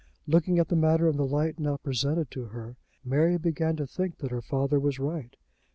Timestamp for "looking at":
0.25-0.69